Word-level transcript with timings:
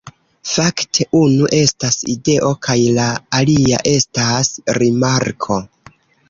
Fakte, 0.51 1.05
unu 1.19 1.49
estas 1.57 1.97
ideo 2.13 2.49
kaj 2.69 2.77
la 2.95 3.05
alia 3.41 3.83
estas 3.93 4.51
rimarko 4.81 5.61